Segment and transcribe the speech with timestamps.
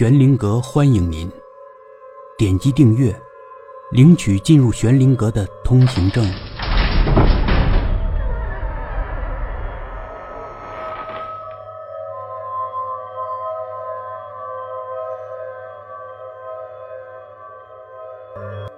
[0.00, 1.30] 玄灵阁欢迎您，
[2.38, 3.14] 点击订阅，
[3.90, 6.24] 领取进入玄灵阁的通行证。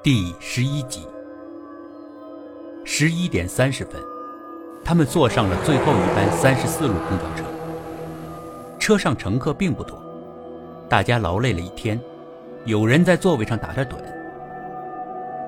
[0.02, 1.06] 第十一集，
[2.84, 4.02] 十一点三十分，
[4.84, 7.44] 他们坐上了最后一班三十四路公交车。
[8.80, 10.01] 车上乘客并不多。
[10.92, 11.98] 大家劳累了一天，
[12.66, 13.96] 有人在座位上打着盹。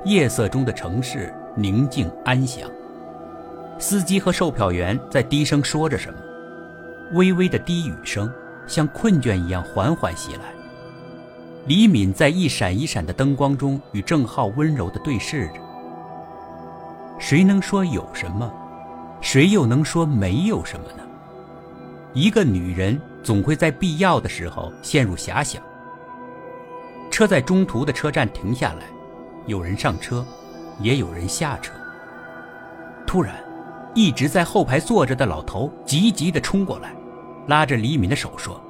[0.06, 2.66] 夜色中的城市宁静安详，
[3.78, 6.18] 司机和售票员在低声说着什么，
[7.12, 8.32] 微微的低语声
[8.66, 10.44] 像困倦一样缓缓袭来。
[11.66, 15.60] 李敏在一闪一闪的灯光中与郑浩温柔地对视着。
[17.18, 18.50] 谁能说有什么？
[19.20, 21.02] 谁又能说没有什么呢？
[22.14, 22.98] 一个女人。
[23.24, 25.60] 总会在必要的时候陷入遐想。
[27.10, 28.84] 车在中途的车站停下来，
[29.46, 30.24] 有人上车，
[30.78, 31.72] 也有人下车。
[33.06, 33.34] 突然，
[33.94, 36.94] 一直在后排坐着的老头急急地冲过来，
[37.46, 38.60] 拉着李敏的手说：“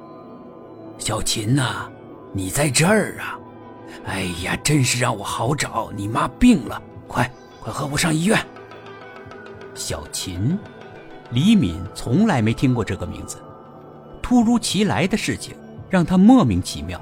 [0.97, 1.89] 小琴呐，
[2.31, 3.37] 你在这儿啊！
[4.05, 8.39] 哎呀，真是让我好找，你妈病了，快快和我上医院。”
[9.73, 10.57] 小琴，
[11.31, 13.41] 李敏从来没听过这个名字。
[14.25, 15.55] 突如其来的事情
[15.87, 16.99] 让他莫名其妙。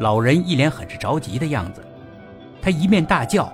[0.00, 1.80] 老人一脸很是着急的样子，
[2.60, 3.48] 他一面大叫：“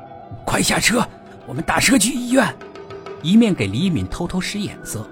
[0.47, 1.07] 快下车，
[1.47, 2.49] 我们打车去医院！”
[3.21, 5.07] 一面给李敏偷偷使眼色。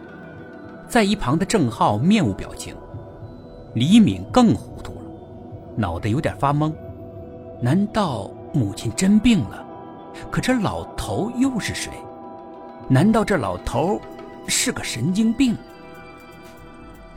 [0.88, 2.74] 在一旁的郑浩面无表情，
[3.74, 5.02] 李敏更糊涂了，
[5.76, 6.72] 脑袋有点发懵。
[7.60, 9.62] 难道母亲真病了？
[10.30, 11.92] 可这老头又是谁？
[12.88, 14.00] 难道这老头
[14.46, 15.54] 是个神经病？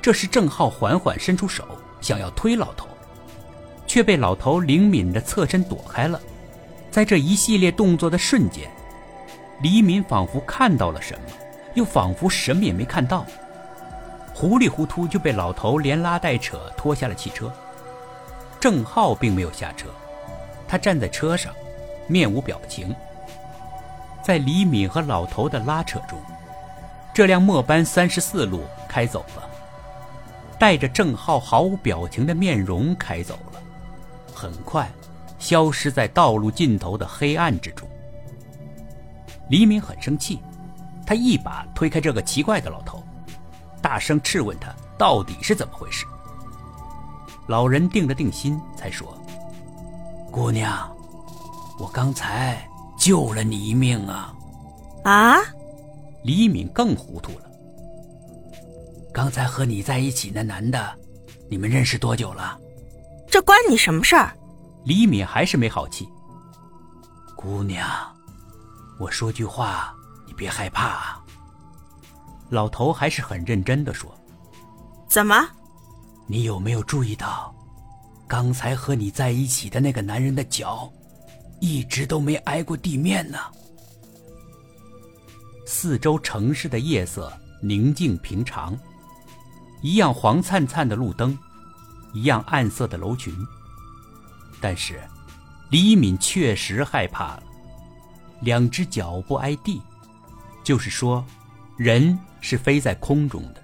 [0.01, 1.63] 这时，郑浩缓缓伸出手，
[2.01, 2.87] 想要推老头，
[3.85, 6.19] 却被老头灵敏的侧身躲开了。
[6.89, 8.69] 在这一系列动作的瞬间，
[9.61, 11.29] 李敏仿佛看到了什么，
[11.75, 13.25] 又仿佛什么也没看到，
[14.33, 17.53] 糊里糊涂就被老头连拉带扯拖下了汽车。
[18.59, 19.87] 郑浩并没有下车，
[20.67, 21.53] 他站在车上，
[22.07, 22.95] 面无表情。
[24.23, 26.19] 在李敏和老头的拉扯中，
[27.13, 29.49] 这辆末班三十四路开走了。
[30.61, 33.59] 带着郑浩毫无表情的面容开走了，
[34.31, 34.87] 很快，
[35.39, 37.89] 消失在道路尽头的黑暗之中。
[39.49, 40.39] 黎明很生气，
[41.03, 43.03] 他一把推开这个奇怪的老头，
[43.81, 46.05] 大声质问他到底是怎么回事。
[47.47, 49.17] 老人定了定心，才说
[50.29, 50.95] ：“姑娘，
[51.79, 52.63] 我刚才
[52.99, 54.31] 救了你一命啊！”
[55.05, 55.39] 啊！
[56.23, 57.50] 李敏更糊涂了。
[59.13, 60.97] 刚才和你在一起那男的，
[61.49, 62.57] 你们认识多久了？
[63.29, 64.33] 这关你什么事儿？
[64.85, 66.07] 李敏还是没好气。
[67.35, 67.87] 姑娘，
[68.97, 69.93] 我说句话，
[70.25, 71.23] 你别害怕啊。
[72.49, 74.13] 老头还是很认真的说
[75.09, 75.47] ：“怎么？
[76.27, 77.53] 你有没有注意到，
[78.27, 80.91] 刚才和你在一起的那个男人的脚，
[81.59, 83.39] 一直都没挨过地面呢？”
[85.67, 88.77] 四周城市的夜色宁静平常。
[89.81, 91.37] 一样黄灿灿的路灯，
[92.13, 93.35] 一样暗色的楼群。
[94.59, 95.01] 但是，
[95.71, 97.43] 李敏确实害怕了。
[98.41, 99.81] 两只脚不挨地，
[100.63, 101.25] 就是说，
[101.77, 103.63] 人是飞在空中的。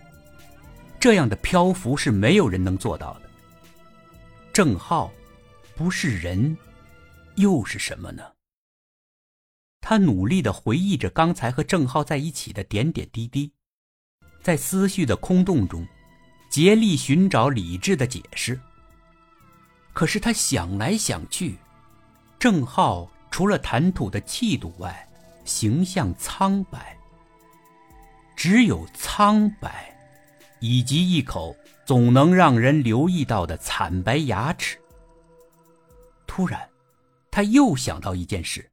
[1.00, 3.30] 这样的漂浮是没有人能做到的。
[4.52, 5.12] 郑浩，
[5.76, 6.58] 不是人，
[7.36, 8.24] 又是什么呢？
[9.82, 13.54] 他努力的回忆着刚才和郑浩在一起的点点滴滴，
[14.42, 15.88] 在思绪的空洞中。
[16.50, 18.60] 竭力寻找理智的解释。
[19.94, 21.58] 可是他想来想去，
[22.38, 25.08] 郑浩除了谈吐的气度外，
[25.44, 26.96] 形象苍白。
[28.36, 29.92] 只有苍白，
[30.60, 31.56] 以及一口
[31.86, 34.78] 总能让人留意到的惨白牙齿。
[36.28, 36.70] 突然，
[37.32, 38.70] 他又想到一件事，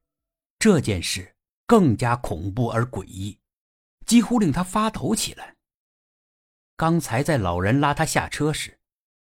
[0.59, 1.33] 这件事
[1.65, 3.35] 更加恐怖而诡异，
[4.05, 5.54] 几乎令他发抖起来。
[6.77, 8.77] 刚才在老人拉他下车时，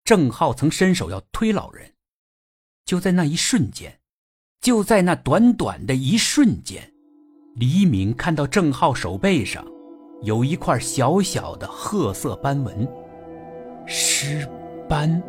[0.02, 1.92] 郑浩曾伸手要推老人。
[2.84, 4.00] 就在那一瞬间，
[4.60, 6.92] 就在那短短的一瞬间，
[7.54, 9.64] 李敏看到郑浩手背上
[10.22, 12.88] 有一块小小的褐色斑纹，
[13.86, 14.44] 尸
[14.88, 15.22] 斑。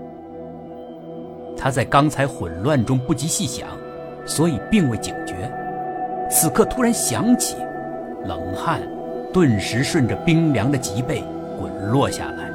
[1.56, 3.70] 他在刚才混乱中不及细想，
[4.26, 5.52] 所以并未警觉。
[6.32, 7.56] 此刻突然想起，
[8.26, 8.82] 冷汗
[9.32, 11.24] 顿时顺着冰凉的脊背。
[11.90, 12.52] 滚落下来。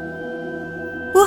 [1.13, 1.27] 我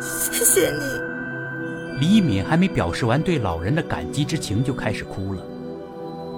[0.00, 5.42] 谢谢你李敏还没表示完对老人的感激之情，就开始哭了。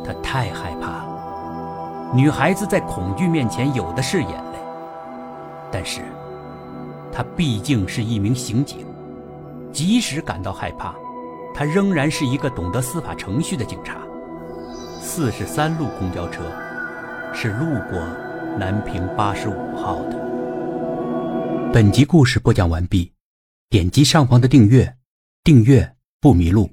[0.04, 2.12] 她太害怕了。
[2.12, 4.58] 女孩子在恐惧面前有的是眼泪，
[5.70, 6.00] 但是，
[7.12, 8.84] 她毕竟是一名刑警，
[9.72, 10.94] 即使感到害怕，
[11.54, 13.98] 她仍然是一个懂得司法程序的警察。
[15.00, 16.42] 四十三路公交车
[17.32, 18.00] 是路过
[18.56, 20.16] 南平八十五号的。
[21.72, 23.10] 本集故事播讲完毕，
[23.68, 24.96] 点击上方的订阅，
[25.42, 26.70] 订阅不迷路。